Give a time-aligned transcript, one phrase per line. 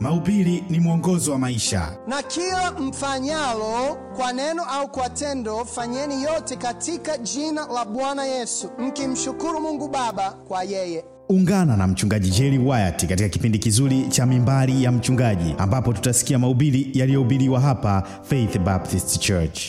[0.00, 1.98] Mahubiri ni mwongozo wa maisha.
[2.06, 8.70] Na kila mfanyalo kwa neno au kwa tendo, fanyeni yote katika jina la Bwana Yesu,
[8.78, 11.04] mkimshukuru Mungu Baba kwa yeye.
[11.28, 16.90] Ungana na mchungaji Jerry Wyatt katika kipindi kizuri cha Mimbari ya Mchungaji, ambapo tutasikia mahubiri
[16.94, 19.60] yaliyohubiriwa hapa Faith Baptist Church.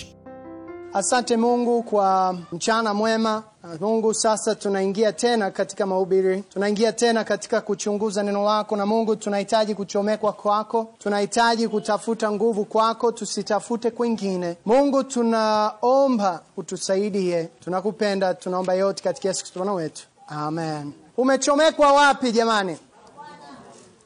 [0.94, 3.44] Asante Mungu kwa mchana mwema.
[3.80, 8.76] Mungu, sasa tunaingia tena katika mahubiri, tunaingia tena katika kuchunguza neno lako.
[8.76, 14.58] Na Mungu, tunahitaji kuchomekwa kwako, tunahitaji kutafuta nguvu kwako, tusitafute kwingine.
[14.66, 20.94] Mungu, tunaomba utusaidie, tunakupenda, tunaomba yote katika Yesu Kristo Bwana wetu, amen.
[21.18, 22.78] Umechomekwa wapi jamani?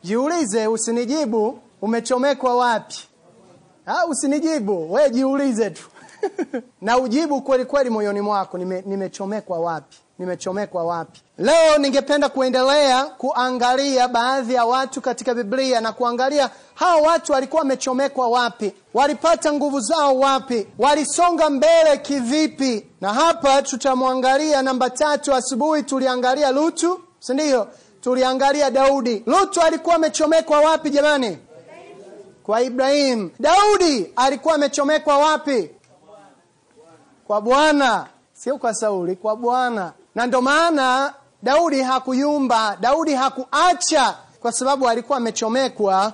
[0.04, 2.96] Jiulize, usinijibu umechomekwa wapi.
[3.86, 5.90] Ha, usinijibu we, jiulize tu
[6.82, 9.98] na ujibu kweli kweli moyoni mwako, nime, nimechomekwa wapi?
[10.20, 11.22] Nimechomekwa wapi?
[11.38, 18.28] Leo ningependa kuendelea kuangalia baadhi ya watu katika Biblia na kuangalia hawa watu walikuwa wamechomekwa
[18.28, 22.86] wapi, walipata nguvu zao wapi, walisonga mbele kivipi.
[23.02, 25.34] Na hapa tutamwangalia namba tatu.
[25.34, 27.68] Asubuhi tuliangalia Lutu, si ndio?
[28.02, 29.24] Tuliangalia Daudi.
[29.26, 31.38] Lutu alikuwa amechomekwa wapi jamani?
[32.44, 33.30] Kwa Ibrahimu.
[33.40, 35.70] Daudi alikuwa amechomekwa wapi?
[37.28, 39.92] Kwa Bwana, sio kwa Sauli, kwa Bwana.
[40.16, 46.14] Na ndio maana Daudi hakuyumba, Daudi hakuacha, kwa sababu alikuwa amechomekwa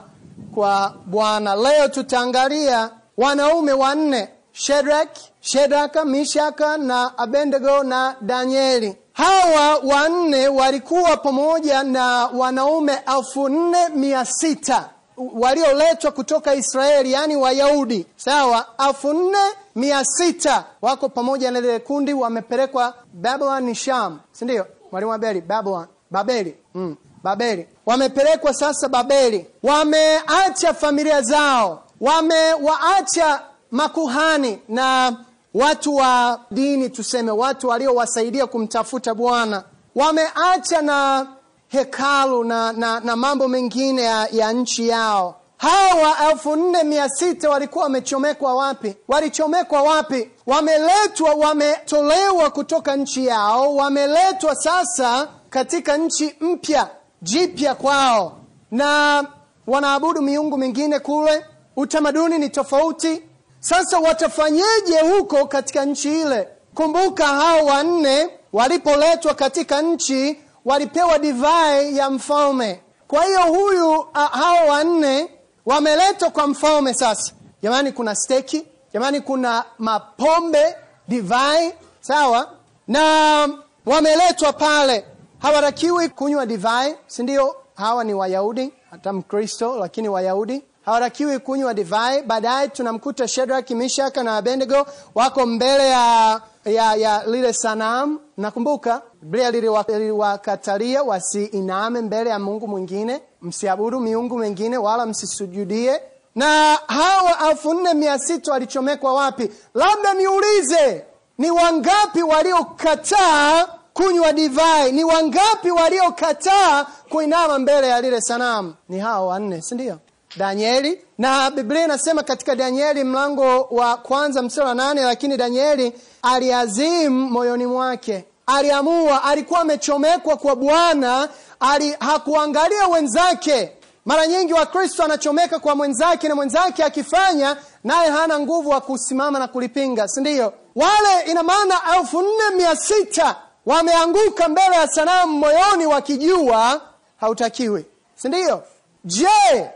[0.56, 1.56] kwa Bwana.
[1.56, 5.10] Leo tutaangalia wanaume wanne, Shedrak,
[5.42, 8.98] Shedraka, Mishaka na Abednego na Danieli.
[9.14, 14.90] Hawa wanne walikuwa pamoja na wanaume elfu nne mia sita
[15.34, 19.38] walioletwa kutoka Israeli, yaani Wayahudi, sawa, elfu nne
[19.76, 24.66] mia sita wako pamoja na lile kundi, wamepelekwa Babylon, Sham, si ndio?
[24.92, 29.46] Mwalimu Abeli, Babylon, Babeli, mm, Babeli, wamepelekwa sasa Babeli.
[29.64, 35.16] Wameacha familia zao, wamewaacha makuhani na
[35.54, 39.64] watu wa dini, tuseme watu waliowasaidia kumtafuta Bwana,
[39.96, 41.28] wameacha na
[41.72, 45.36] hekalu na, na, na mambo mengine ya, ya nchi yao.
[45.58, 48.96] Hawa elfu nne mia sita walikuwa wamechomekwa wapi?
[49.08, 50.30] Walichomekwa wapi?
[50.48, 56.88] Wameletwa, wametolewa kutoka nchi yao, wameletwa sasa katika nchi mpya
[57.22, 58.38] jipya kwao,
[58.72, 59.24] na
[59.68, 61.46] wanaabudu miungu mingine kule.
[61.76, 63.22] Utamaduni ni tofauti.
[63.60, 66.48] Sasa watafanyeje huko katika nchi ile?
[66.76, 72.82] Kumbuka hao wanne walipoletwa katika nchi walipewa divai ya mfalme.
[73.08, 75.30] Kwa hiyo huyu uh, hao wanne
[75.66, 76.94] wameletwa kwa mfalme.
[76.94, 77.34] Sasa
[77.64, 80.76] jamani, kuna steki jamani, kuna mapombe,
[81.08, 82.50] divai, sawa,
[82.88, 83.50] na
[83.86, 85.06] wameletwa pale.
[85.40, 87.56] Hawatakiwi kunywa divai, si ndio?
[87.76, 92.22] Hawa ni Wayahudi, hata Mkristo lakini Wayahudi hawatakiwi kunywa divai.
[92.22, 94.86] Baadaye tunamkuta Shadrach, Mishaka na Abednego
[95.16, 98.20] wako mbele ya ya, ya lile sanamu.
[98.38, 99.52] Nakumbuka Biblia
[99.88, 106.02] liliwakatalia wasiiname mbele ya Mungu mwingine, msiabudu miungu mingine wala msisujudie.
[106.36, 109.52] Na hawa elfu nne mia sita walichomekwa wapi?
[109.74, 111.06] Labda niulize,
[111.38, 114.92] ni wangapi waliokataa kunywa divai?
[114.92, 118.74] Ni wangapi waliokataa kuinama mbele ya lile sanamu?
[118.90, 119.98] Ni hawa wanne, si ndio?
[120.38, 127.30] Danieli na Biblia inasema katika Danieli mlango wa kwanza mstari wa nane, lakini Danieli aliazimu
[127.30, 131.30] moyoni mwake, aliamua, alikuwa amechomekwa kwa Bwana,
[131.60, 133.72] ali hakuangalia wenzake.
[134.06, 139.48] Mara nyingi Wakristo anachomeka kwa mwenzake, na mwenzake akifanya naye hana nguvu wa kusimama na
[139.48, 140.54] kulipinga, si ndio?
[140.76, 143.36] Wale ina maana elfu nne mia sita
[143.66, 146.82] wameanguka mbele ya sanamu moyoni, wakijua
[147.20, 147.86] hautakiwi,
[148.16, 148.64] si ndio?
[149.06, 149.70] Je,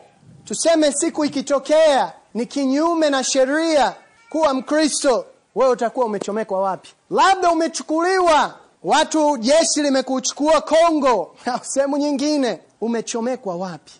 [0.45, 3.93] tuseme siku ikitokea ni kinyume na sheria
[4.29, 5.25] kuwa Mkristo,
[5.55, 6.89] wewe utakuwa umechomekwa wapi?
[7.09, 13.91] Labda umechukuliwa, watu jeshi limekuchukua Kongo au sehemu nyingine, umechomekwa wapi?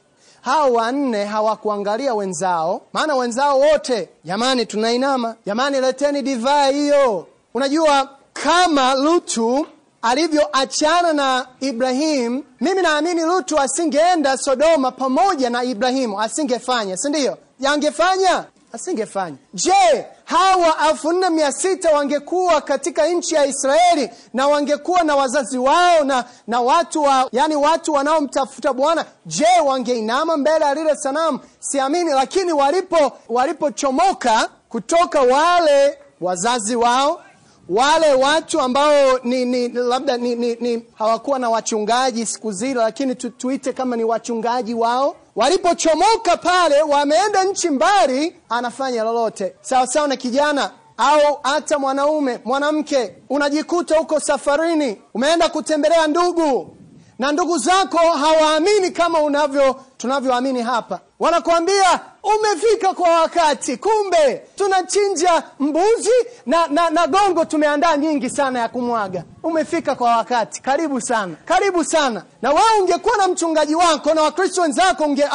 [0.42, 7.28] Hao wanne hawakuangalia wenzao, maana wenzao wote, jamani, tunainama, jamani, leteni divai hiyo.
[7.54, 9.68] Unajua kama Lutu
[10.06, 17.38] alivyoachana na Ibrahimu, mimi naamini Lutu asingeenda Sodoma pamoja na Ibrahimu, asingefanya, si ndio?
[17.60, 18.46] Yangefanya?
[18.74, 19.36] Asingefanya.
[19.54, 25.58] Je, hawa elfu nne mia sita wangekuwa katika nchi ya Israeli na wangekuwa na wazazi
[25.58, 31.40] wao na, na watu wa, yani watu wanaomtafuta Bwana, je, wangeinama mbele ya lile sanamu?
[31.60, 32.10] Siamini.
[32.12, 37.22] Lakini walipo walipochomoka kutoka wale wazazi wao
[37.70, 43.16] wale watu ambao ni, ni labda ni, ni, ni hawakuwa na wachungaji siku zile, lakini
[43.16, 45.16] tu, tuite kama ni wachungaji wao.
[45.36, 49.56] Walipochomoka pale, wameenda nchi mbali, anafanya lolote.
[49.62, 56.78] Sawa sawa na kijana au hata mwanaume mwanamke, unajikuta huko safarini, umeenda kutembelea ndugu.
[57.20, 61.00] Na ndugu zako hawaamini kama unavyo tunavyoamini hapa.
[61.20, 66.12] Wanakuambia umefika kwa wakati, kumbe tunachinja mbuzi
[66.46, 69.24] na, na, na gongo tumeandaa nyingi sana ya kumwaga.
[69.44, 72.24] Umefika kwa wakati, karibu sana, karibu sana.
[72.42, 75.26] Na wewe ungekuwa na mchungaji wako na Wakristo wenzako unge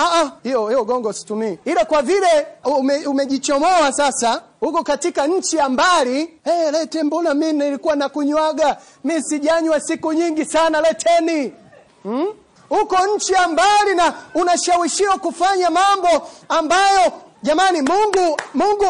[0.42, 6.34] hiyo hiyo gongo situmii, ila kwa vile ume, umejichomoa sasa huko katika nchi ya mbali.
[6.44, 11.52] Hey, lete, mbona mi nilikuwa nakunywaga, mi sijanywa siku nyingi sana, leteni
[12.02, 12.26] hmm?
[12.70, 17.12] Uko nchi ya mbali na unashawishiwa kufanya mambo ambayo
[17.42, 18.84] jamani, Mungu Mungu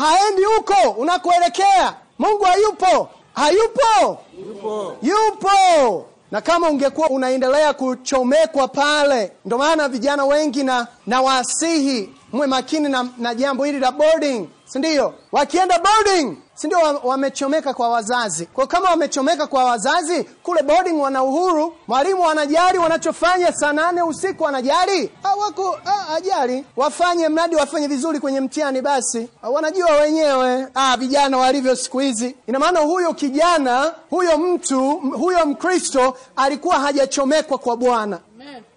[0.00, 1.94] haendi huko unakuelekea.
[2.18, 6.04] Mungu hayupo, hayupo, yupo, yupo.
[6.30, 12.88] Na kama ungekuwa unaendelea kuchomekwa pale, ndio maana vijana wengi na na wasihi mwe makini
[12.88, 15.14] na, na jambo hili la boarding, si ndio?
[15.32, 18.46] Wakienda boarding si ndio wamechomeka kwa wazazi.
[18.46, 24.46] Kwa kama wamechomeka kwa wazazi, kule boarding wana uhuru, mwalimu anajali wanachofanya saa nane usiku,
[24.48, 25.78] anajali hawako
[26.16, 30.66] ajali, wafanye mradi wafanye vizuri kwenye mtihani, basi wanajua wenyewe.
[30.74, 32.36] Ah, vijana walivyo siku hizi.
[32.46, 38.18] Ina maana huyo kijana, huyo mtu, huyo Mkristo alikuwa hajachomekwa kwa Bwana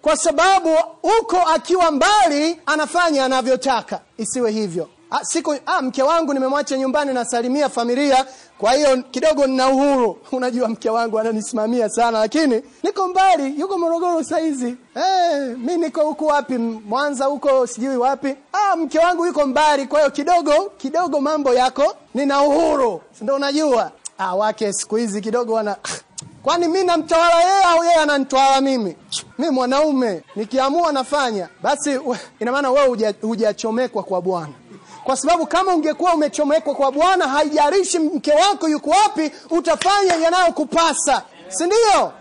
[0.02, 0.70] kwa sababu
[1.02, 4.00] huko akiwa mbali anafanya anavyotaka.
[4.18, 4.88] Isiwe hivyo.
[5.14, 8.26] Ah, siku ah, mke wangu nimemwacha nyumbani nasalimia familia,
[8.58, 10.18] kwa hiyo kidogo nina uhuru.
[10.32, 14.76] Unajua mke wangu ananisimamia sana, lakini niko mbali, yuko Morogoro saizi.
[14.94, 18.34] Hey, mi niko huko wapi, Mwanza huko sijui wapi.
[18.52, 23.90] Ah, mke wangu yuko mbali, kwa hiyo kidogo kidogo mambo yako, nina uhuru, ndio unajua.
[24.18, 25.76] Ah, wake siku hizi kidogo wana
[26.42, 28.96] kwani mi namtawala yeye au yeye ananitawala mimi?
[29.38, 31.48] Mi mwanaume nikiamua nafanya.
[31.62, 31.98] Basi
[32.40, 34.52] ina maana wewe hujachomekwa kwa Bwana
[35.04, 41.64] kwa sababu kama ungekuwa umechomekwa kwa Bwana, haijalishi mke wako yuko wapi, utafanya yanayokupasa, si
[41.64, 42.12] ndio?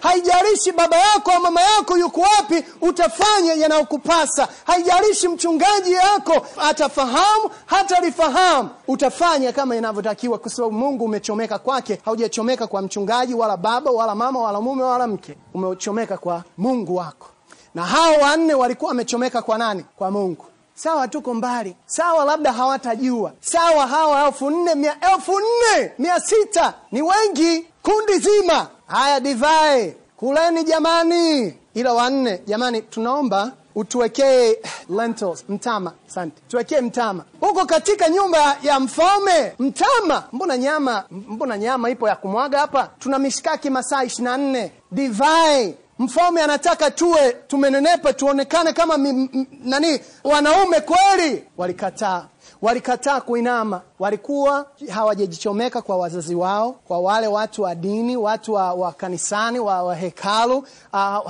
[0.00, 4.48] Haijalishi baba yako au mama yako yuko wapi, utafanya yanayokupasa.
[4.66, 12.00] Haijalishi mchungaji yako atafahamu hatalifahamu, utafanya kama inavyotakiwa, kwa sababu Mungu umechomeka kwake.
[12.04, 17.26] Haujachomeka kwa mchungaji wala baba wala mama wala mume wala mke, umechomeka kwa Mungu wako.
[17.74, 19.84] Na hao wanne walikuwa wamechomeka kwa nani?
[19.96, 20.44] Kwa Mungu.
[20.78, 26.74] Sawa, tuko mbali, sawa, labda hawatajua, sawa, hawa elfu nne mia elfu nne mia sita
[26.92, 28.66] ni wengi, kundi zima.
[28.86, 34.56] Haya, divai kuleni jamani, ila wanne jamani, tunaomba utuwekee
[34.96, 35.92] lentils, mtama.
[36.08, 39.52] Asante, tuwekee mtama huko katika nyumba ya mfalme.
[39.58, 42.90] Mtama, mbona nyama, mbona nyama ipo ya kumwaga hapa?
[42.98, 44.72] Tuna mishikaki masaa ishirini na nne.
[44.92, 51.44] Divai Mfalme anataka tuwe tumenenepa, tuonekane kama mi, m, nani wanaume kweli.
[51.56, 52.24] Walikataa,
[52.62, 53.80] walikataa kuinama.
[53.98, 59.82] Walikuwa hawajajichomeka kwa wazazi wao, kwa wale watu wa dini, watu wa, wa kanisani, wa,
[59.82, 60.56] wa hekalu.
[60.58, 60.66] Uh,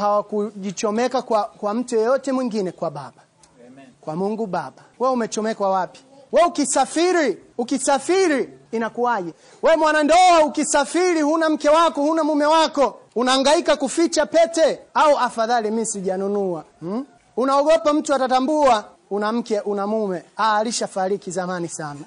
[0.01, 3.23] hawakujichomeka kwa, kwa mtu yeyote mwingine, kwa Baba.
[3.69, 3.87] Amen.
[4.01, 4.83] Kwa Mungu Baba.
[4.99, 6.01] Wewe umechomekwa wapi?
[6.33, 9.33] Wewe ukisafiri, ukisafiri inakuwaje?
[9.63, 15.87] We mwanandoa, ukisafiri, huna mke wako, huna mume wako unahangaika kuficha pete au afadhali mi
[15.87, 17.07] sijanunua hmm?
[17.37, 22.01] Unaogopa mtu atatambua una mke una mume, ah, alishafariki zamani sana,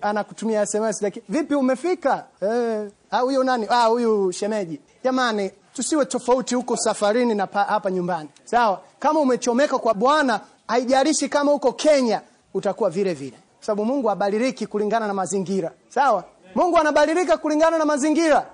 [0.00, 2.24] anakutumia SMS like, vipi umefika?
[2.42, 3.66] Eh, huyu nani?
[3.70, 4.80] Ah, huyu shemeji.
[5.04, 8.80] Jamani, tusiwe tofauti huko safarini na pa, hapa nyumbani, sawa?
[8.98, 12.20] Kama umechomeka kwa Bwana, haijalishi kama uko Kenya,
[12.54, 13.36] utakuwa vile vile,
[13.66, 16.24] sababu Mungu abadiliki kulingana na mazingira, sawa?
[16.54, 18.46] Mungu anabadilika kulingana na mazingira.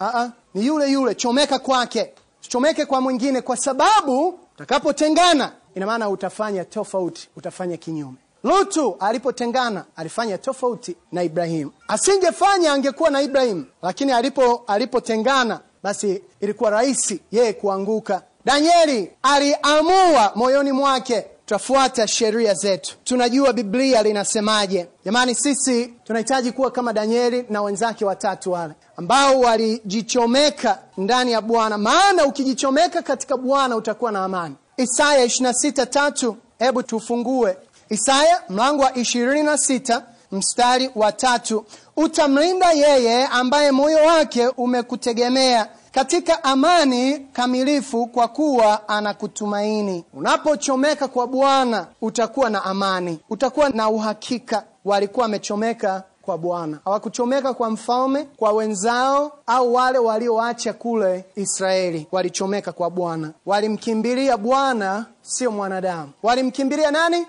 [0.00, 6.64] Aa, ni yule yule, chomeka kwake, chomeke kwa mwingine, kwa sababu utakapotengana, ina maana utafanya
[6.64, 8.16] tofauti, utafanya kinyume.
[8.44, 11.72] Lutu alipotengana alifanya tofauti na Ibrahimu.
[11.88, 18.22] Asingefanya angekuwa na Ibrahimu, lakini alipo alipotengana, basi ilikuwa rahisi yeye kuanguka.
[18.44, 24.88] Danieli aliamua moyoni mwake tutafuata sheria zetu, tunajua Biblia linasemaje.
[25.04, 31.78] Jamani, sisi tunahitaji kuwa kama Danieli na wenzake watatu wale ambao walijichomeka ndani ya Bwana,
[31.78, 34.54] maana ukijichomeka katika Bwana utakuwa na amani.
[34.76, 37.56] Isaya 26:3, hebu tufungue
[37.88, 41.64] Isaya mlango wa 26 mstari wa tatu.
[41.96, 50.04] Utamlinda yeye ambaye moyo wake umekutegemea katika amani kamilifu, kwa kuwa anakutumaini.
[50.14, 54.64] Unapochomeka kwa Bwana utakuwa na amani, utakuwa na uhakika.
[54.84, 62.06] Walikuwa wamechomeka kwa Bwana, hawakuchomeka kwa mfalme, kwa wenzao au wale walioacha kule Israeli.
[62.12, 66.10] Walichomeka kwa Bwana, walimkimbilia Bwana, sio mwanadamu.
[66.22, 67.26] Walimkimbilia nani?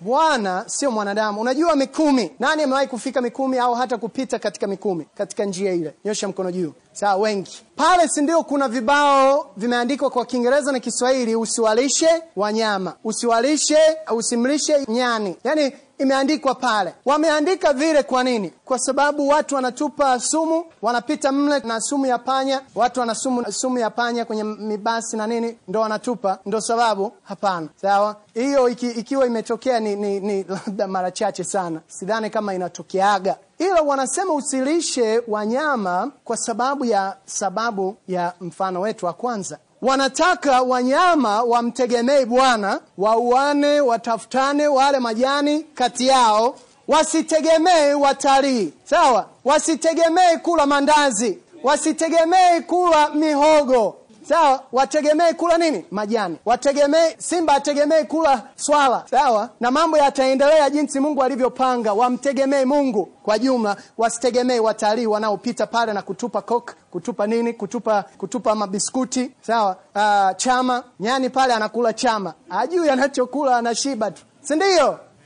[0.00, 1.40] Bwana sio mwanadamu.
[1.40, 5.94] Unajua Mikumi, nani amewahi kufika Mikumi au hata kupita katika Mikumi, katika njia ile?
[6.04, 6.72] Nyosha mkono juu.
[6.92, 8.42] Sawa, wengi pale, si ndio?
[8.42, 13.78] Kuna vibao vimeandikwa kwa Kiingereza na Kiswahili, usiwalishe wanyama, usiwalishe,
[14.16, 16.94] usimlishe nyani, yaani imeandikwa pale.
[17.04, 18.52] Wameandika vile kwa nini?
[18.64, 23.78] Kwa sababu watu wanatupa sumu, wanapita mle na sumu ya panya, watu wana sumu, sumu
[23.78, 27.12] ya panya kwenye mibasi na nini, ndo wanatupa, ndo sababu?
[27.22, 27.68] Hapana.
[27.80, 33.36] Sawa, hiyo iki, ikiwa imetokea ni, ni, ni labda mara chache sana, sidhani kama inatokeaga
[33.58, 39.58] ila wanasema usilishe wanyama kwa sababu ya sababu ya mfano wetu wa kwanza.
[39.82, 46.56] Wanataka wanyama wamtegemee Bwana, wauane, watafutane, wale majani kati yao,
[46.88, 48.72] wasitegemee watalii.
[48.84, 53.96] Sawa, wasitegemee kula mandazi, wasitegemee kula mihogo
[54.28, 55.84] Sawa, wategemee kula nini?
[55.90, 56.36] Majani.
[56.44, 59.04] Wategemee simba, ategemee kula swala.
[59.10, 61.92] Sawa, na mambo yataendelea jinsi Mungu alivyopanga.
[61.92, 68.54] Wamtegemee Mungu kwa jumla, wasitegemee watalii wanaopita pale na kutupa coke, kutupa nini, kutupa kutupa
[68.54, 69.30] mabiskuti.
[69.40, 69.76] Sawa.
[69.94, 74.56] Uh, chama nyani pale anakula chama, ajui anachokula, anashiba tu, si?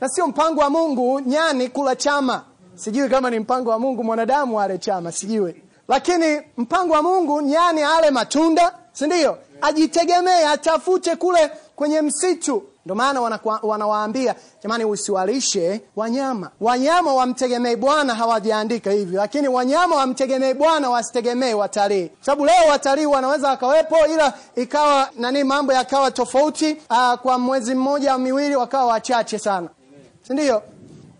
[0.01, 2.43] Na sio mpango wa Mungu nyani kula chama.
[2.75, 7.81] Sijui kama ni mpango wa Mungu mwanadamu ale chama, sijui lakini mpango wa Mungu nyani
[7.83, 9.37] ale matunda, si ndio?
[9.61, 12.63] Ajitegemee, atafute kule kwenye msitu.
[12.85, 13.21] Ndio maana
[13.63, 16.49] wanawaambia jamani, usiwalishe wanyama.
[16.61, 23.49] Wanyama wamtegemee Bwana, hawajaandika hivyo, lakini wanyama wamtegemee Bwana, wasitegemee watalii, sababu leo watalii wanaweza
[23.49, 26.77] wakawepo, ila ikawa nani, mambo yakawa tofauti.
[26.89, 29.69] Aa, kwa mwezi mmoja miwili wakawa wachache sana,
[30.27, 30.61] si ndio?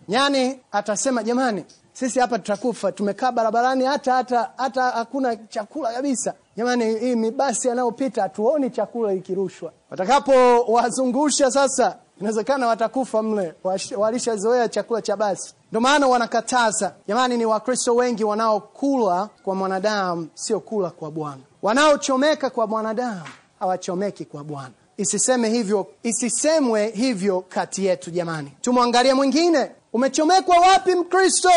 [0.10, 6.34] Nyani atasema jamani sisi hapa tutakufa, tumekaa barabarani, hata hata hata hakuna chakula kabisa.
[6.58, 9.72] Jamani, hii mibasi yanayopita hatuoni chakula ikirushwa.
[9.92, 13.54] Watakapowazungusha sasa, inawezekana watakufa mle,
[13.98, 15.54] walishazoea chakula cha basi.
[15.70, 16.94] Ndio maana wanakataza.
[17.08, 21.42] Jamani, ni Wakristo wengi wanaokula kwa mwanadamu, sio kula kwa Bwana.
[21.62, 23.22] Wanaochomeka kwa mwanadamu
[23.60, 24.72] hawachomeki kwa Bwana.
[24.98, 28.12] Isiseme hivyo, isisemwe hivyo kati yetu.
[28.12, 29.72] Jamani, tumwangalie mwingine.
[29.94, 31.50] Umechomekwa wapi Mkristo?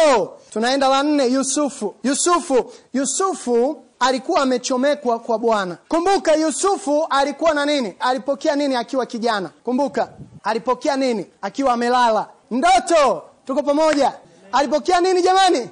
[0.53, 1.95] Tunaenda la nne, Yusufu.
[2.03, 5.77] Yusufu, Yusufu alikuwa amechomekwa kwa Bwana.
[5.89, 7.95] Kumbuka Yusufu alikuwa na nini?
[8.01, 9.51] Alipokea nini akiwa kijana?
[9.65, 10.09] Kumbuka
[10.45, 12.29] alipokea nini akiwa amelala?
[12.51, 13.23] Ndoto.
[13.47, 14.13] Tuko pamoja?
[14.53, 15.71] Alipokea nini jamani?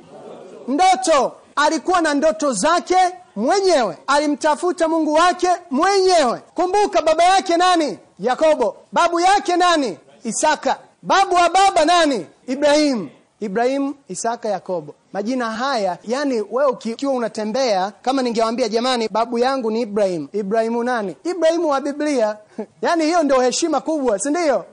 [0.68, 1.32] Ndoto.
[1.56, 2.96] Alikuwa na ndoto zake
[3.36, 6.42] mwenyewe, alimtafuta Mungu wake mwenyewe.
[6.54, 7.98] Kumbuka baba yake nani?
[8.18, 8.76] Yakobo.
[8.92, 9.98] Babu yake nani?
[10.24, 10.78] Isaka.
[11.02, 12.26] Babu wa baba nani?
[12.46, 13.08] Ibrahimu.
[13.40, 14.94] Ibrahimu, Isaka, Yakobo.
[15.12, 20.28] Majina haya yani, wewe ukiwa unatembea kama ningewambia jamani, babu yangu ni Ibrahimu.
[20.32, 21.16] Ibrahimu nani?
[21.24, 22.36] Ibrahimu wa Biblia.
[22.82, 24.64] yani hiyo ndio heshima kubwa, si ndio?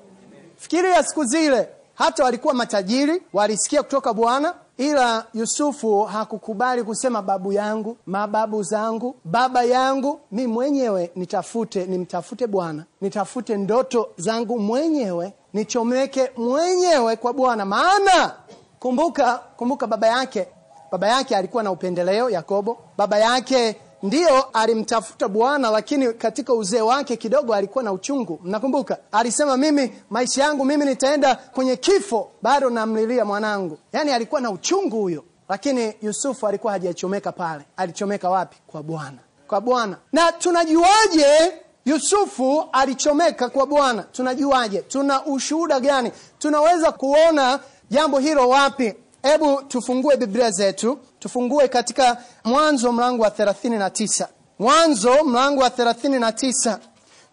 [0.58, 7.98] Fikiria siku zile, hata walikuwa matajiri, walisikia kutoka Bwana, ila Yusufu hakukubali kusema babu yangu,
[8.06, 10.20] mababu zangu, baba yangu.
[10.32, 17.66] Mi mwenyewe nitafute, nimtafute Bwana, nitafute ndoto zangu mwenyewe nichomeke mwenyewe kwa Bwana.
[17.66, 18.36] Maana
[18.80, 20.48] kumbuka, kumbuka baba yake,
[20.92, 22.30] baba yake alikuwa na upendeleo.
[22.30, 28.40] Yakobo baba yake ndiyo alimtafuta Bwana, lakini katika uzee wake kidogo alikuwa na uchungu.
[28.44, 33.78] Mnakumbuka alisema, mimi maisha yangu mimi nitaenda kwenye kifo, bado namlilia mwanangu.
[33.94, 37.64] Yaani alikuwa na uchungu huyo, lakini Yusufu alikuwa hajachomeka pale.
[37.78, 38.58] Alichomeka wapi?
[38.68, 39.18] Kwa Bwana,
[39.48, 39.98] kwa Bwana.
[40.14, 41.54] Na tunajuaje
[41.86, 44.04] Yusufu alichomeka kwa Bwana?
[44.04, 44.82] Tunajuaje?
[44.82, 46.12] Tuna ushuhuda gani?
[46.40, 48.94] Tunaweza kuona jambo hilo wapi?
[49.24, 54.28] Hebu tufungue Biblia zetu, tufungue katika Mwanzo mlango wa thelathini na tisa.
[54.60, 56.80] Mwanzo mlango wa thelathini na tisa.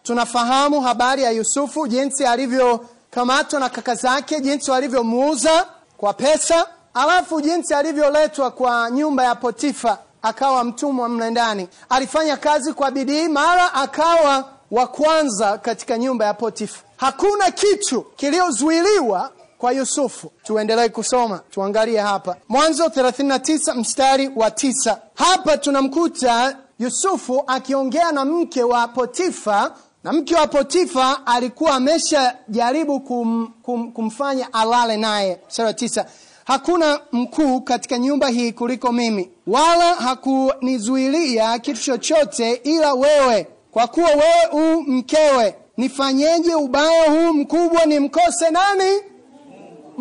[0.03, 5.65] Tunafahamu habari ya Yusufu, jinsi alivyokamatwa na kaka zake, jinsi walivyomuuza
[5.97, 11.67] kwa pesa, alafu jinsi alivyoletwa kwa nyumba ya Potifa akawa mtumwa mle ndani.
[11.89, 16.79] Alifanya kazi kwa bidii, mara akawa wa kwanza katika nyumba ya Potifa.
[16.97, 20.31] Hakuna kitu kiliozuiliwa kwa Yusufu.
[20.43, 25.01] Tuendelee kusoma, tuangalie hapa Mwanzo 39 mstari wa tisa.
[25.15, 29.73] Hapa tunamkuta Yusufu akiongea na mke wa Potifa,
[30.03, 35.39] na mke wa Potifa alikuwa ameshajaribu kum, kum, kumfanya alale naye.
[35.49, 36.05] Mstari tisa
[36.45, 44.09] Hakuna mkuu katika nyumba hii kuliko mimi, wala hakunizuilia kitu chochote ila wewe, kwa kuwa
[44.09, 45.55] wewe u mkewe.
[45.77, 49.01] Nifanyeje ubaya huu mkubwa nimkose nani?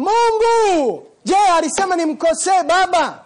[0.03, 1.03] Mungu.
[1.25, 3.19] je alisema nimkosee baba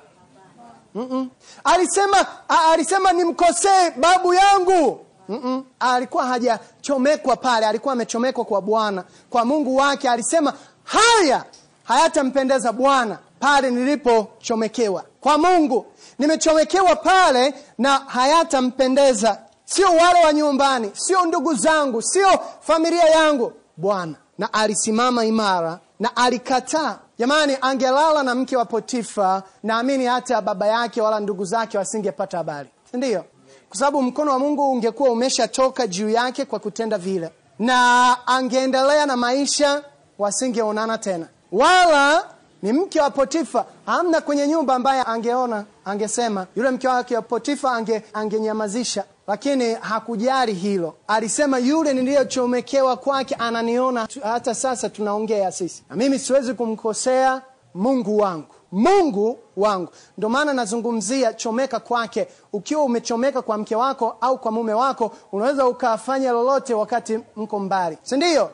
[0.94, 1.30] Mm-mm.
[1.64, 5.64] alisema a- alisema nimkosee babu yangu Mm-mm.
[5.80, 10.52] alikuwa hajachomekwa pale alikuwa amechomekwa kwa bwana kwa mungu wake alisema
[10.84, 11.44] haya
[11.84, 15.86] hayatampendeza bwana pale nilipochomekewa kwa mungu
[16.18, 24.14] nimechomekewa pale na hayatampendeza sio wale wa nyumbani sio ndugu zangu sio familia yangu bwana
[24.38, 26.98] na alisimama imara na alikataa.
[27.18, 32.68] Jamani angelala na mke wa potifa naamini hata baba yake wala ndugu zake wasingepata habari.
[32.90, 33.24] Sindio
[33.68, 37.30] kwa sababu mkono wa mungu ungekuwa umeshatoka juu yake kwa kutenda vile.
[37.58, 39.82] Na angeendelea na maisha
[40.18, 41.28] wasingeonana tena.
[41.52, 42.24] Wala
[42.62, 43.64] ni mke wa potifa.
[43.86, 46.46] Hamna kwenye nyumba ambaye angeona angesema.
[46.56, 50.94] Yule mke wake wa potifa ange, angenyamazisha lakini hakujali hilo.
[51.08, 55.84] Alisema yule niliyochomekewa kwake ananiona hata sasa tunaongea sisi.
[55.90, 57.42] Na mimi siwezi kumkosea
[57.74, 58.46] mungu wangu.
[58.72, 59.88] Mungu wangu.
[60.18, 62.28] Ndio maana nazungumzia chomeka kwake.
[62.52, 67.98] Ukiwa umechomeka kwa mke wako au kwa mume wako unaweza ukafanya lolote wakati mko mbali.
[68.02, 68.50] Si ndio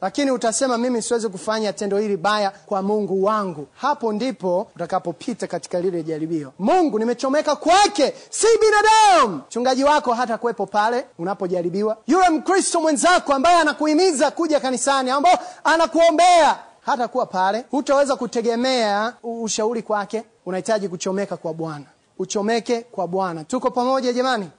[0.00, 3.66] lakini utasema mimi siwezi kufanya tendo hili baya kwa mungu wangu.
[3.76, 6.52] Hapo ndipo utakapopita katika lile jaribio.
[6.58, 9.42] Mungu nimechomeka kwake si binadamu.
[9.48, 11.96] Mchungaji wako hata kuwepo pale unapojaribiwa.
[12.06, 19.82] Yule mkristo mwenzako ambaye anakuhimiza kuja kanisani ambao anakuombea hata kuwa pale hutaweza kutegemea ushauri
[19.82, 20.22] kwake.
[20.46, 21.84] Unahitaji kuchomeka kwa bwana.
[22.18, 23.44] Uchomeke kwa bwana.
[23.44, 24.50] Tuko pamoja jamani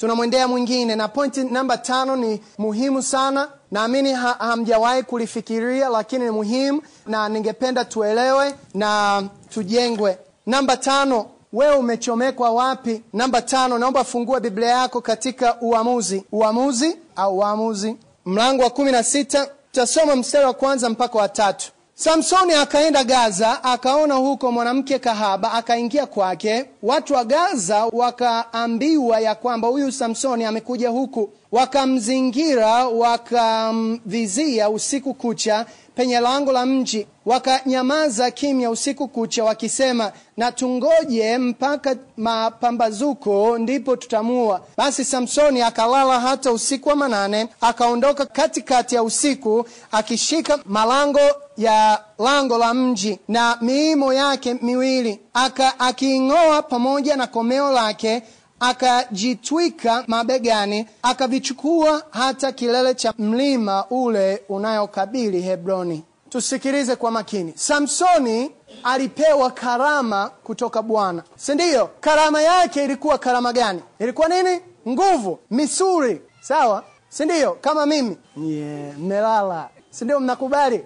[0.00, 3.48] tunamwendea mwingine na pointi namba tano ni muhimu sana.
[3.70, 10.18] Naamini ha, hamjawahi kulifikiria lakini ni muhimu na ningependa tuelewe na tujengwe.
[10.46, 13.02] Namba tano wewe umechomekwa wapi?
[13.12, 16.24] Namba tano naomba fungue biblia yako katika uamuzi.
[16.32, 17.96] Uamuzi au uamuzi.
[18.26, 21.72] Mlango wa kumi na sita tutasoma mstari wa kwanza mpaka wa tatu
[22.04, 26.64] samsoni akaenda gaza akaona huko mwanamke kahaba akaingia kwake.
[26.82, 31.30] Watu wa gaza wakaambiwa ya kwamba huyu samsoni amekuja huku.
[31.52, 41.38] Wakamzingira wakamvizia usiku kucha penye lango la mji wakanyamaza kimya usiku kucha wakisema na tungoje
[41.38, 44.60] mpaka mapambazuko ndipo tutamua.
[44.76, 51.20] Basi samsoni akalala hata usiku wa manane akaondoka katikati ya usiku akishika malango
[51.56, 58.22] ya lango la mji na miimo yake miwili aka akiing'oa pamoja na komeo lake
[58.60, 66.04] akajitwika mabegani akavichukua hata kilele cha mlima ule unayokabili hebroni.
[66.28, 67.52] Tusikilize kwa makini.
[67.56, 68.50] Samsoni
[68.84, 71.22] alipewa karama kutoka bwana.
[71.36, 73.82] Si ndiyo karama yake ilikuwa karama gani?
[73.98, 74.60] Ilikuwa nini?
[74.88, 76.22] Nguvu misuri.
[76.40, 76.84] Sawa?
[77.08, 78.16] Si ndiyo kama mimi.
[78.36, 79.68] Yeah, mmelala.
[79.90, 80.20] Si ndio?
[80.20, 80.84] Mnakubali?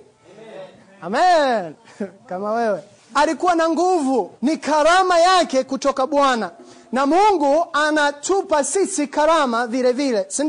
[1.02, 1.74] Amen.
[2.28, 2.82] Kama wewe.
[3.14, 4.30] Alikuwa na nguvu.
[4.42, 6.50] Ni karama yake kutoka bwana
[6.92, 10.42] na mungu anatupa sisi karama vile vile si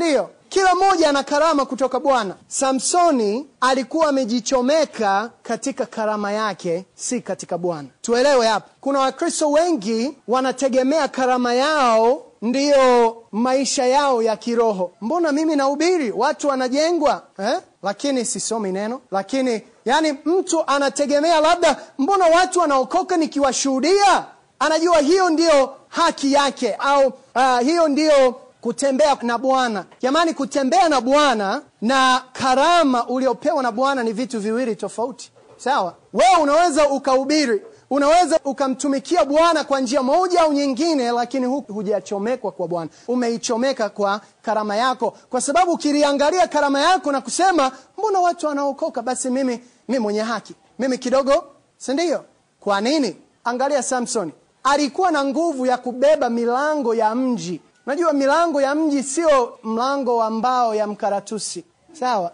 [0.48, 2.34] kila mmoja ana karama kutoka bwana.
[2.48, 7.88] Samsoni alikuwa amejichomeka katika karama yake si katika bwana.
[8.02, 8.66] Tuelewe hapa.
[8.80, 14.92] Kuna wakristo wengi wanategemea karama yao ndiyo maisha yao ya kiroho.
[15.00, 16.10] Mbona mimi nahubiri?
[16.16, 17.60] Watu wanajengwa eh?
[17.82, 19.00] lakini sisomi neno.
[19.10, 24.24] Lakini yani mtu anategemea labda mbona watu wanaokoka nikiwashuhudia?
[24.58, 29.84] Anajua hiyo ndiyo haki yake au uh, hiyo ndiyo kutembea na bwana.
[30.02, 35.30] Jamani kutembea na bwana na karama uliopewa na bwana ni vitu viwili tofauti.
[35.56, 35.94] Sawa?
[36.12, 42.68] Wewe unaweza ukahubiri unaweza ukamtumikia bwana kwa njia moja au nyingine lakini huku hujachomekwa kwa
[42.68, 42.90] bwana.
[43.08, 45.16] Umeichomeka kwa karama yako.
[45.30, 49.02] Kwa sababu ukiliangalia karama yako na kusema mbona watu wanaokoka?
[49.02, 50.54] Basi mimi mi mwenye haki.
[50.78, 51.44] Mimi kidogo
[51.76, 52.24] sindio
[52.60, 53.16] kwa nini?
[53.44, 54.32] Angalia samsoni
[54.72, 57.60] alikuwa na nguvu ya kubeba milango ya mji.
[57.86, 61.64] Najua milango ya mji sio mlango wa mbao ya mkaratusi.
[61.92, 62.32] Sawa?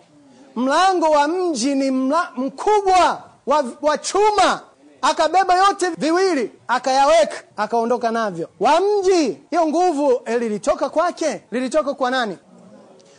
[0.56, 4.60] Mlango wa mji ni mla, mkubwa wa, wa chuma.
[5.02, 8.48] Akabeba yote viwili akayaweka akaondoka navyo.
[8.60, 11.42] Wa mji hiyo nguvu eh, lilitoka kwake?
[11.50, 12.38] Lilitoka kwa nani?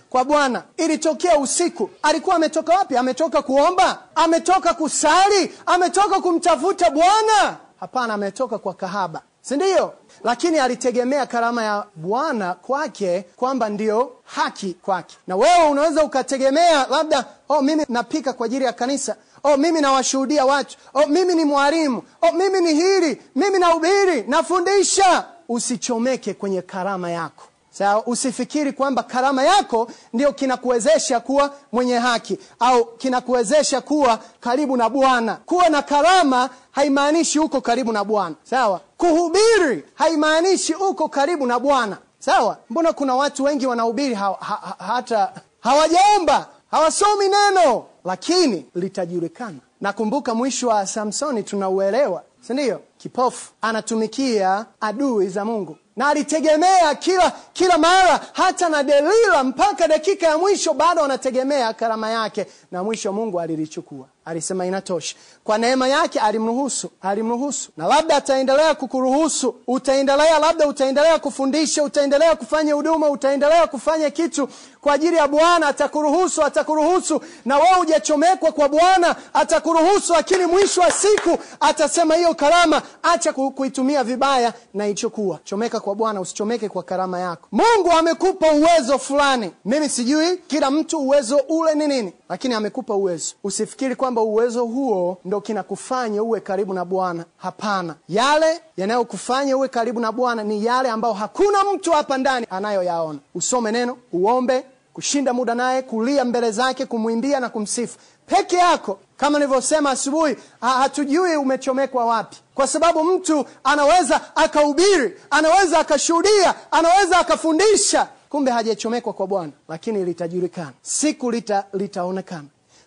[0.10, 0.64] Kwa bwana.
[0.78, 1.90] Ilitokea usiku.
[2.04, 2.98] Alikuwa ametoka wapi?
[2.98, 4.00] Ametoka kuomba?
[4.16, 5.52] Ametoka kusali?
[5.66, 9.22] Ametoka kumtafuta bwana hapana ametoka kwa kahaba.
[9.42, 9.94] Si ndio?
[10.24, 15.18] Lakini alitegemea karama ya bwana kwake kwamba ndiyo haki kwake.
[15.28, 19.16] Na wewe unaweza ukategemea labda oh mimi napika kwa ajili ya kanisa.
[19.44, 20.78] Oh mimi nawashuhudia watu.
[20.94, 22.04] Oh mimi ni mwalimu.
[22.22, 23.22] Oh mimi ni hili.
[23.36, 25.26] Mimi nahubiri nafundisha.
[25.50, 27.44] Usichomeke kwenye karama yako
[27.78, 34.90] sawa usifikiri kwamba karama yako ndio kinakuwezesha kuwa mwenye haki au kinakuwezesha kuwa karibu na
[34.90, 35.36] bwana.
[35.36, 38.36] Kuwa na karama haimaanishi uko karibu na bwana.
[38.44, 38.82] Sawa?
[38.98, 41.98] Kuhubiri haimaanishi uko karibu na bwana.
[42.20, 42.58] Sawa?
[42.70, 49.58] Mbona kuna watu wengi wanahubiri ha, ha, ha, hata hawajaomba hawasomi neno lakini litajulikana.
[49.82, 55.78] Nakumbuka mwisho wa samsoni tunauelewa sindio kipofu anatumikia adui za mungu.
[55.96, 62.10] Na alitegemea kila kila mara hata na delila mpaka dakika ya mwisho bado anategemea karama
[62.10, 64.06] yake na mwisho mungu alilichukua.
[64.26, 65.16] Alisema inatosha.
[65.44, 67.72] Kwa neema yake alimruhusu alimruhusu.
[67.78, 74.50] Na labda ataendelea kukuruhusu utaendelea labda utaendelea kufundisha utaendelea kufanya huduma utaendelea kufanya kitu
[74.82, 77.22] kwa ajili ya bwana atakuruhusu atakuruhusu.
[77.46, 84.04] Na wewe hujachomekwa kwa bwana atakuruhusu lakini mwisho wa siku atasema hiyo karama acha kuitumia
[84.04, 85.40] vibaya na ichokuwa.
[85.44, 87.48] chomeka kwa bwana usichomeke kwa karama yako.
[87.52, 89.52] Mungu amekupa uwezo fulani.
[89.66, 93.34] Mimi sijui kila mtu uwezo ule ni nini lakini amekupa uwezo.
[93.44, 97.26] Usifikiri kwamba uwezo huo ndo kinakufanya uwe karibu na bwana.
[97.38, 97.96] Hapana.
[98.10, 103.20] Yale yanayokufanya uwe karibu na bwana ni yale ambayo hakuna mtu hapa ndani anayoyaona.
[103.36, 109.40] Usome neno uombe kushinda muda naye kulia mbele zake kumwimbia na kumsifu peke yako kama
[109.40, 112.38] nilivyosema asubuhi hatujui umechomekwa wapi.
[112.56, 118.08] Kwa sababu mtu anaweza akahubiri anaweza akashuhudia anaweza akafundisha.
[118.30, 120.72] Kumbe hajachomekwa kwa bwana lakini litajulikana.
[120.82, 122.44] Siku lita, litaonekana.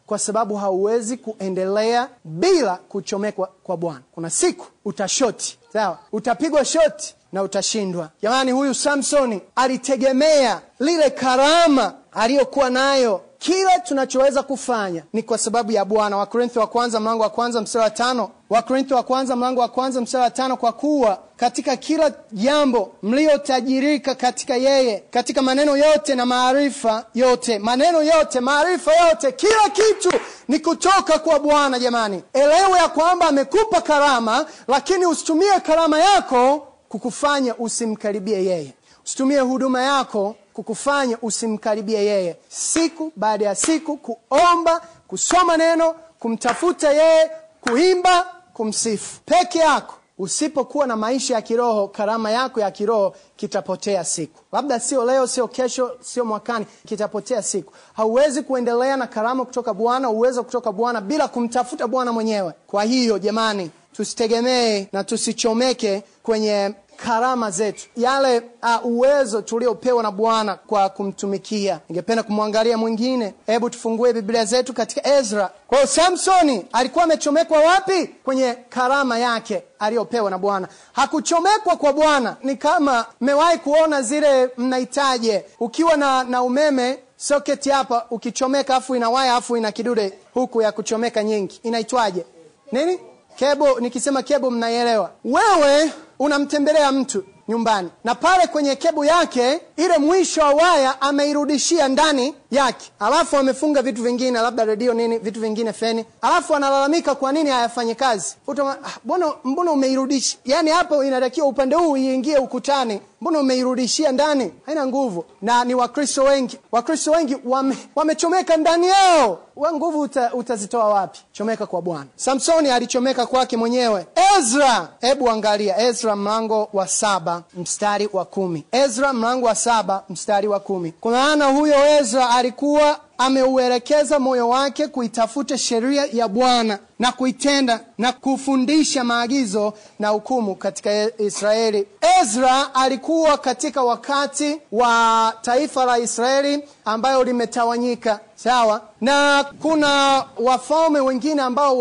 [0.07, 4.01] Kwa sababu hauwezi kuendelea bila kuchomekwa kwa bwana.
[4.13, 5.99] Kuna siku utashoti sawa?
[6.13, 8.09] Utapigwa shoti na utashindwa.
[8.23, 15.85] Jamani huyu samsoni alitegemea lile karama aliyokuwa nayo kila tunachoweza kufanya ni kwa sababu ya
[15.85, 16.17] bwana.
[16.17, 18.31] Wakorintho wa kwanza mlango wa kwanza mstari wa tano.
[18.51, 24.15] Wakorintho wa kwanza mlango wa kwanza mstari wa tano kwa kuwa katika kila jambo mliotajirika
[24.15, 30.13] katika yeye katika maneno yote na maarifa yote maneno yote maarifa yote kila kitu
[30.49, 31.79] ni kutoka kwa bwana.
[31.79, 38.75] Jamani elewe ya kwamba amekupa karama lakini usitumie karama yako kukufanya usimkaribie yeye.
[39.05, 42.37] Usitumie huduma yako kukufanya usimkaribie yeye.
[42.49, 49.21] Siku baada ya siku kuomba kusoma neno kumtafuta yeye kuimba kumsifu.
[49.27, 49.95] Peke yako.
[50.19, 54.41] Usipokuwa na maisha ya kiroho karama yako ya kiroho kitapotea siku.
[54.53, 57.73] Labda sio leo sio kesho sio mwakani kitapotea siku.
[57.97, 62.53] Hauwezi kuendelea na karama kutoka bwana uwezo kutoka bwana bila kumtafuta bwana mwenyewe.
[62.67, 70.55] Kwa hiyo jamani tusitegemee na tusichomeke kwenye karama zetu yale uh, uwezo tuliopewa na bwana
[70.55, 71.81] kwa kumtumikia.
[71.89, 73.35] Ningependa kumwangalia mwingine.
[73.47, 75.51] Hebu tufungue biblia zetu katika ezra.
[75.69, 78.07] Kwa hiyo samsoni alikuwa amechomekwa wapi?
[78.07, 80.69] Kwenye karama yake aliyopewa na bwana.
[80.93, 82.37] Hakuchomekwa kwa bwana.
[82.43, 89.11] Ni kama mmewahi kuona zile mnahitaje ukiwa na, na umeme soketi hapa ukichomeka afu ina
[89.11, 91.61] waya afu ina kidude huku ya kuchomeka nyingi.
[91.63, 92.25] Inaitwaje?
[92.73, 92.99] Nini?
[93.37, 95.11] Kebo nikisema kebo mnaielewa.
[95.25, 97.89] Wewe unamtembelea mtu nyumbani.
[98.05, 102.91] Na pale kwenye kebu yake ile mwisho wa waya ameirudishia ndani yake.
[103.01, 106.05] Alafu amefunga vitu vingine labda redio nini vitu vingine feni.
[106.23, 108.37] Alafu analalamika kwa nini hayafanyi kazi.
[108.49, 114.53] Mbona ah, mbona umeirudisha yaani hapo inatakiwa upande huu iingie ukutani mbona umeirudishia ndani?
[114.67, 115.25] Haina nguvu.
[115.43, 116.59] Na ni wakristo wengi.
[116.73, 119.39] Wakristo wengi wame, wamechomeka ndani yao.
[119.57, 121.21] Wa nguvu uta, utazitoa wapi?
[121.33, 122.07] Chomeka kwa bwana.
[122.17, 124.07] Samsoni alichomeka kwake mwenyewe.
[124.39, 124.89] Ezra!
[125.01, 128.65] Hebu angalia ezra mlango wa saba mstari wa kumi.
[128.73, 130.93] Ezra mlango wa saba mstari wa kumi.
[131.01, 138.13] Kwa maana huyo ezra alikuwa ameuelekeza moyo wake kuitafuta sheria ya bwana na kuitenda na
[138.13, 141.87] kufundisha maagizo na hukumu katika israeli.
[142.23, 148.81] Ezra alikuwa katika wakati wa taifa la israeli ambayo limetawanyika sawa?
[149.01, 151.79] Na kuna wafalme wengine ambao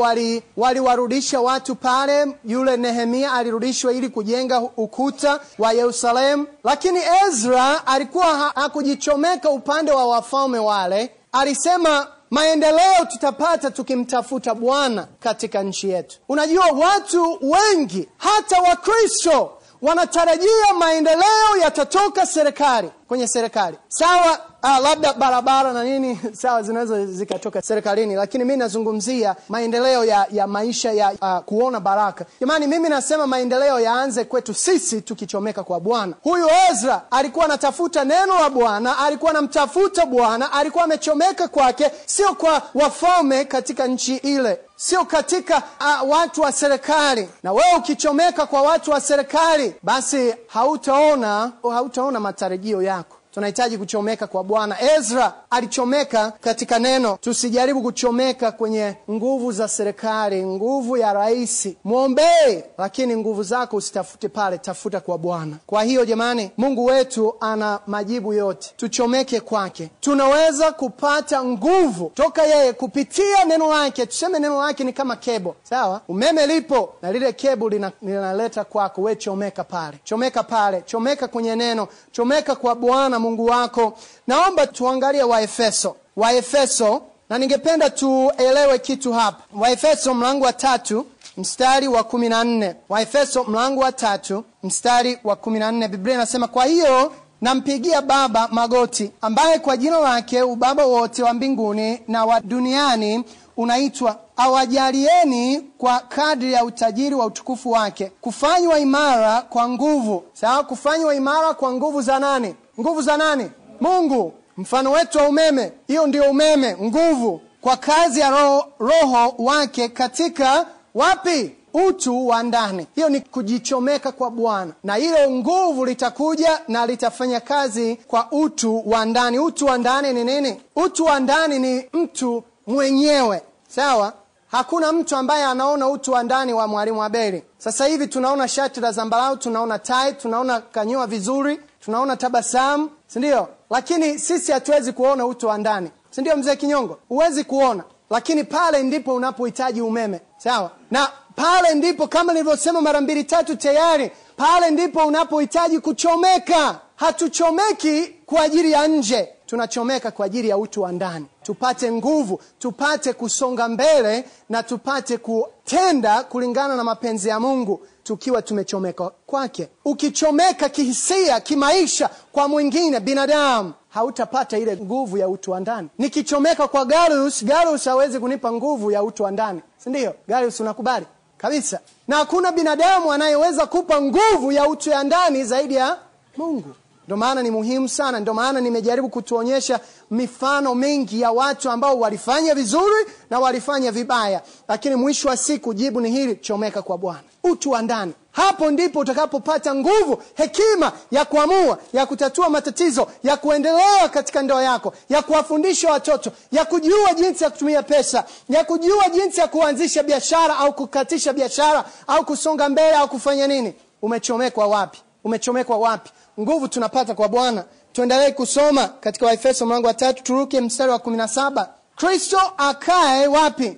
[0.58, 2.36] waliwarudisha wali watu pale.
[2.46, 6.48] Yule nehemia alirudishwa ili kujenga ukuta wa yerusalemu.
[6.64, 8.26] Lakini ezra alikuwa
[8.56, 11.12] hakujichomeka upande wa wafalme wale.
[11.32, 12.08] Alisema
[12.40, 16.18] maendeleo tutapata tukimtafuta bwana katika nchi yetu.
[16.30, 23.78] Unajua watu wengi hata wakristo wanatarajia maendeleo yatatoka serikali kwenye serikali.
[23.88, 30.28] Sawa ah, labda barabara na nini sawa zinaweza zikatoka serikalini lakini mi nazungumzia maendeleo ya,
[30.32, 35.80] ya maisha ya uh, kuona baraka jamani mimi nasema maendeleo yaanze kwetu sisi tukichomeka kwa
[35.80, 42.34] bwana huyu ezra alikuwa anatafuta neno la bwana alikuwa anamtafuta bwana alikuwa amechomeka kwake sio
[42.36, 47.30] kwa wafalme katika nchi ile sio katika uh, watu wa serikali.
[47.44, 53.18] Na wewe ukichomeka kwa watu wa serikali, basi hautaona hautaona matarajio yako.
[53.40, 54.76] Tunahitaji kuchomeka kwa Bwana.
[54.98, 57.18] Ezra alichomeka katika neno.
[57.22, 61.68] Tusijaribu kuchomeka kwenye nguvu za serikali, nguvu ya rais.
[61.84, 65.56] Mwombee, lakini nguvu zako usitafute pale, tafuta kwa Bwana.
[65.66, 68.74] Kwa hiyo jamani, Mungu wetu ana majibu yote.
[68.78, 74.06] Tuchomeke kwake, tunaweza kupata nguvu toka yeye kupitia neno lake.
[74.06, 76.02] Tuseme neno lake ni kama kebo, sawa?
[76.08, 81.88] Umeme lipo na lile kebo lina- kwako, we chomeka pale, chomeka pale, chomeka kwenye neno,
[82.12, 83.94] chomeka kwa Bwana Mungu wako.
[84.28, 89.44] Naomba tuangalie Waefeso, Waefeso, na ningependa tuelewe kitu hapa.
[89.58, 91.06] Waefeso mlango wa tatu
[91.38, 96.16] mstari wa kumi na nne Waefeso mlango wa tatu mstari wa kumi na nne Biblia
[96.16, 97.12] inasema kwa hiyo
[97.42, 103.24] nampigia Baba magoti, ambaye kwa jina lake ubaba wote wa mbinguni na wa duniani
[103.58, 110.24] unaitwa, awajalieni kwa kadri ya utajiri wa utukufu wake kufanywa imara kwa nguvu.
[110.34, 112.56] Sawa, kufanywa imara kwa nguvu za nani?
[112.80, 113.52] Nguvu za nani?
[113.82, 114.34] Mungu.
[114.58, 120.66] Mfano wetu wa umeme, hiyo ndio umeme, nguvu, kwa kazi ya roho, roho wake katika
[120.96, 121.56] wapi?
[121.88, 122.88] Utu wa ndani.
[122.96, 129.06] Hiyo ni kujichomeka kwa Bwana, na hilo nguvu litakuja na litafanya kazi kwa utu wa
[129.06, 129.40] ndani.
[129.40, 130.62] Utu wa ndani ni nini?
[130.76, 134.14] Utu wa ndani ni mtu mwenyewe, sawa.
[134.52, 137.44] Hakuna mtu ambaye anaona utu wa ndani wa mwalimu Abeli.
[137.58, 143.48] Sasa hivi tunaona shati la zambarau, tunaona tai, tunaona kanyoa vizuri, tunaona tabasamu, si?
[143.70, 146.38] Lakini sisi hatuwezi kuona utu wa ndani, si ndio?
[146.38, 150.72] Mzee Kinyongo, huwezi kuona, lakini pale ndipo unapohitaji umeme, sawa?
[150.92, 156.80] Na pale ndipo kama nilivyosema mara mbili tatu tayari, pale ndipo unapohitaji kuchomeka.
[156.96, 163.14] Hatuchomeki kwa ajili ya nje, tunachomeka kwa ajili ya utu wa ndani, tupate nguvu, tupate
[163.14, 169.70] kusonga mbele na tupate kutenda kulingana na mapenzi ya Mungu tukiwa tumechomeka kwake.
[169.86, 175.90] Ukichomeka kihisia, kimaisha kwa mwingine binadamu hautapata ile nguvu ya utu wa ndani.
[175.98, 180.14] Nikichomeka kwa Gaius, Gaius hawezi kunipa nguvu ya utu wa ndani, si ndio?
[180.28, 181.06] Gaius, unakubali
[181.38, 181.80] kabisa?
[182.08, 185.98] Na hakuna binadamu anayeweza kupa nguvu ya utu ya ndani zaidi ya
[186.38, 186.76] Mungu.
[187.06, 188.20] Ndio maana ni muhimu sana.
[188.20, 189.80] Ndio maana nimejaribu kutuonyesha
[190.12, 196.02] mifano mingi ya watu ambao walifanya vizuri na walifanya vibaya, lakini mwisho wa siku jibu
[196.02, 198.14] ni hili: chomeka kwa Bwana, utu wa ndani.
[198.32, 204.94] Hapo ndipo utakapopata nguvu, hekima ya kuamua, ya kutatua matatizo, ya kuendelea katika ndoa yako,
[205.10, 210.58] ya kuwafundisha watoto, ya kujua jinsi ya kutumia pesa, ya kujua jinsi ya kuanzisha biashara
[210.58, 213.74] au kukatisha biashara au kusonga mbele au kufanya nini.
[214.02, 215.02] Umechomekwa wapi?
[215.24, 216.10] Umechomekwa wapi?
[216.40, 217.64] Nguvu tunapata kwa Bwana.
[217.94, 221.70] Tuendelee kusoma katika Waefeso mlango wa tatu, turuke mstari wa kumi na saba.
[221.96, 223.78] Kristo akae wapi?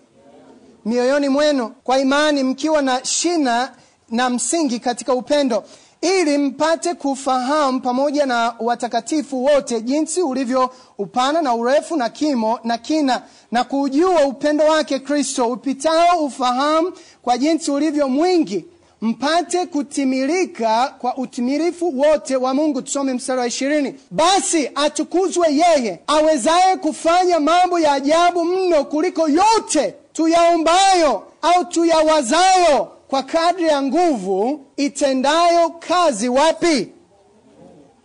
[0.86, 3.72] Mioyoni mwenu kwa imani, mkiwa na shina
[4.10, 5.64] na msingi katika upendo,
[6.02, 12.78] ili mpate kufahamu pamoja na watakatifu wote jinsi ulivyo upana na urefu na kimo na
[12.78, 18.66] kina, na kuujua upendo wake Kristo upitao ufahamu, kwa jinsi ulivyo mwingi
[19.02, 22.82] mpate kutimilika kwa utimilifu wote wa Mungu.
[22.82, 23.96] Tusome mstari wa ishirini.
[24.12, 33.24] Basi atukuzwe yeye awezaye kufanya mambo ya ajabu mno kuliko yote tuyaombayo au tuyawazayo, kwa
[33.24, 36.90] kadri ya nguvu itendayo kazi wapi?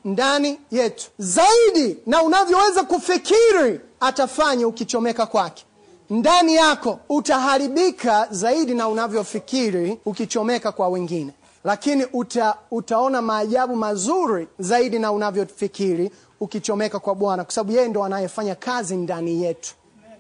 [0.05, 1.11] Ndani yetu.
[1.19, 5.65] Zaidi na unavyoweza kufikiri, atafanya ukichomeka kwake
[6.13, 11.33] ndani yako utaharibika zaidi na unavyofikiri ukichomeka kwa wengine,
[11.65, 18.05] lakini uta, utaona maajabu mazuri zaidi na unavyofikiri ukichomeka kwa Bwana, kwa sababu yeye ndo
[18.05, 19.75] anayefanya kazi ndani yetu.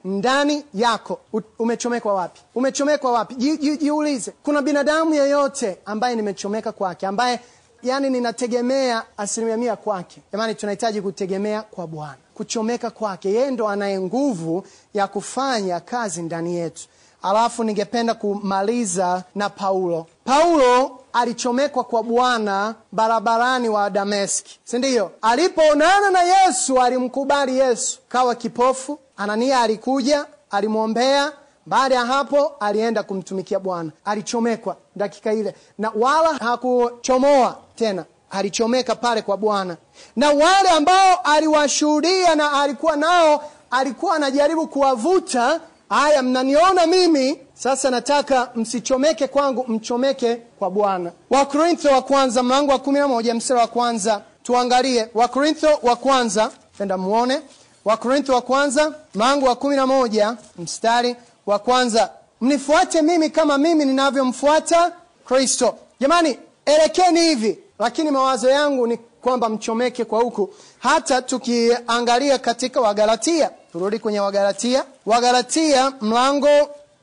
[0.04, 1.20] Ndani yako
[1.58, 2.40] umechomekwa wapi?
[2.54, 3.34] Umechomekwa wapi?
[3.34, 4.32] Ji, ji, jiulize.
[4.42, 7.40] Kuna binadamu yeyote ambaye nimechomeka kwake, ambaye
[7.82, 10.22] yani ninategemea asilimia mia kwake?
[10.32, 13.28] Jamani, tunahitaji kutegemea kwa Bwana kuchomeka kwake.
[13.32, 14.64] Yeye ndo anaye nguvu
[14.94, 16.82] ya kufanya kazi ndani yetu.
[17.22, 20.06] Alafu ningependa kumaliza na Paulo.
[20.24, 25.10] Paulo alichomekwa kwa Bwana barabarani wa Dameski, si ndio?
[25.22, 28.98] Alipoonana na Yesu alimkubali Yesu, kawa kipofu.
[29.16, 31.32] Anania alikuja alimwombea.
[31.66, 33.90] Baada ya hapo alienda kumtumikia Bwana.
[34.04, 39.76] Alichomekwa dakika ile, na wala hakuchomoa tena alichomeka pale kwa Bwana.
[40.16, 48.50] Na wale ambao aliwashuhudia na alikuwa nao, alikuwa anajaribu kuwavuta, haya, mnaniona mimi sasa, nataka
[48.54, 51.12] msichomeke kwangu, mchomeke kwa Bwana.
[51.30, 55.08] Wakorintho wa kwanza mlango wa kumi na moja mstari wa kwanza tuangalie.
[55.14, 57.40] Wakorintho wa kwanza, penda muone.
[57.84, 61.16] Wakorintho wa kwanza mlango wa kumi na moja mstari
[61.46, 62.10] wa kwanza.
[62.40, 64.92] mnifuate mimi kama mimi ninavyomfuata
[65.24, 65.74] Kristo.
[66.00, 70.54] Jamani, elekeni hivi, lakini mawazo yangu ni kwamba mchomeke kwa huku.
[70.78, 76.48] Hata tukiangalia katika Wagalatia, turudi kwenye Wagalatia, Wagalatia mlango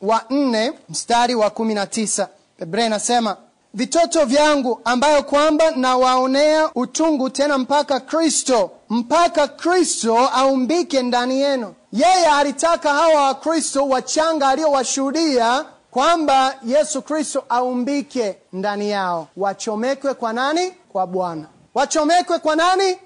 [0.02, 2.28] wa nne mstari wa kumi na tisa
[2.60, 3.38] Biblia inasema
[3.74, 11.74] vitoto vyangu ambayo kwamba nawaonea utungu tena mpaka Kristo, mpaka Kristo aumbike ndani yenu.
[11.94, 15.65] Yeye alitaka hawa Wakristo wachanga aliyowashuhudia
[16.00, 20.72] kwamba Yesu Kristo aumbike ndani yao, wachomekwe kwa nani?
[20.92, 21.46] Kwa Bwana.
[21.74, 22.98] Wachomekwe kwa nani?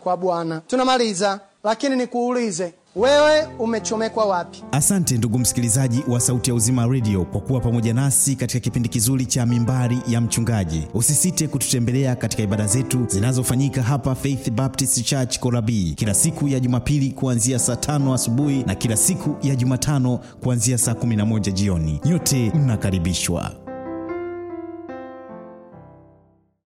[0.00, 0.60] Kwa Bwana.
[0.60, 4.64] Tunamaliza, lakini nikuulize wewe, umechomekwa wapi?
[4.72, 9.26] Asante ndugu msikilizaji wa Sauti ya Uzima Radio kwa kuwa pamoja nasi katika kipindi kizuri
[9.26, 10.86] cha Mimbari ya Mchungaji.
[10.94, 17.10] Usisite kututembelea katika ibada zetu zinazofanyika hapa Faith Baptist Church Korabii kila siku ya Jumapili
[17.10, 22.00] kuanzia saa tano asubuhi na kila siku ya Jumatano kuanzia saa 11 jioni.
[22.04, 23.63] Nyote mnakaribishwa.